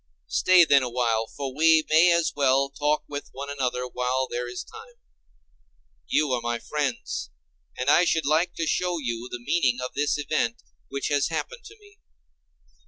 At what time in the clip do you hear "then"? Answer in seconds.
0.65-0.81